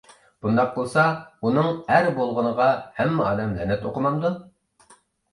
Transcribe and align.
بۇنداق 0.43 0.69
قىلسا 0.75 1.01
ئۇنىڭ 1.49 1.67
ئەر 1.95 2.09
بولغىنىغا 2.15 2.69
ھەممە 3.01 3.27
ئادەم 3.27 3.53
لەنەت 3.59 3.85
ئوقۇمامدۇ؟ 3.91 4.33